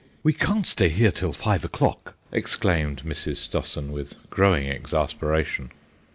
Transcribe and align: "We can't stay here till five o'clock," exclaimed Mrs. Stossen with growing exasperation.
"We 0.23 0.33
can't 0.33 0.65
stay 0.65 0.89
here 0.89 1.11
till 1.11 1.31
five 1.31 1.63
o'clock," 1.63 2.15
exclaimed 2.31 3.03
Mrs. 3.05 3.37
Stossen 3.37 3.91
with 3.91 4.15
growing 4.31 4.65
exasperation. 4.67 5.71